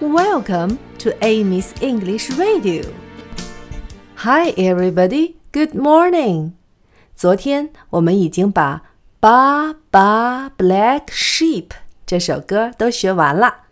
[0.00, 2.90] Welcome to Amy's English Radio.
[4.24, 5.36] Hi, everybody.
[5.52, 6.52] Good morning.
[7.14, 8.82] 昨天我们已经把
[9.20, 11.68] 《Baa Baa Black Sheep》
[12.06, 13.64] 这首歌都学完了。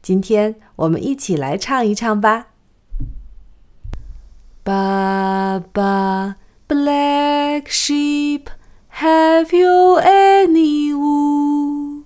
[0.00, 2.46] 今天我们一起来唱一唱吧。
[4.64, 6.36] Baa Baa
[6.68, 8.42] Black Sheep,
[9.00, 12.04] have you any wool?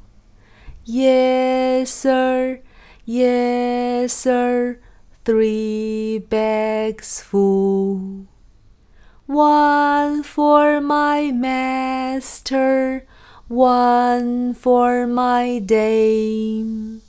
[0.87, 2.66] Yes, sir.
[3.07, 4.79] Yes, sir.
[5.25, 8.27] Three bags full.
[9.27, 13.07] One for my master,
[13.49, 17.03] one for my dame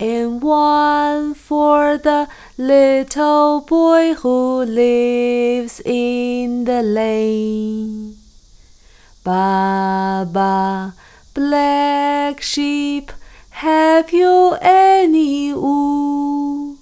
[0.00, 8.16] and one for the little boy who lives in the lane.
[9.24, 10.94] Baba,
[11.34, 13.10] black sheep,
[13.58, 16.76] have you any wool?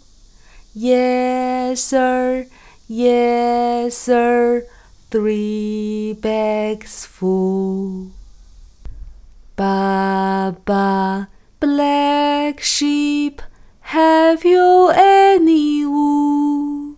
[0.75, 2.47] Yes, sir,
[2.87, 4.67] yes, sir,
[5.11, 8.11] three bags full.
[9.57, 11.29] Baba,
[11.61, 13.41] Black sheep,
[13.97, 16.97] have you any wool?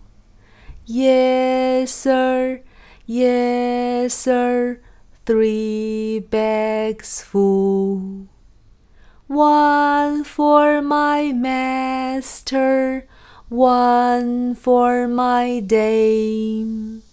[0.85, 2.59] Yes, sir,
[3.05, 4.81] yes, sir,
[5.25, 8.28] three bags full.
[9.29, 13.05] One for my master,
[13.47, 17.03] one for my dame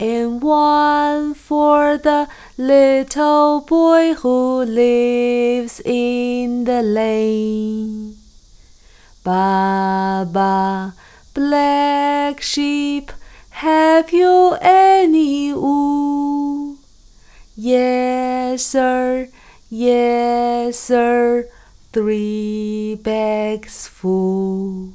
[0.00, 8.16] and one for the little boy who lives in the lane.
[9.22, 10.94] Baba,
[11.34, 13.12] black sheep,
[13.50, 16.78] have you any wool?
[17.54, 19.28] Yes, sir,
[19.70, 21.48] yes, sir,
[21.92, 24.92] three bags full.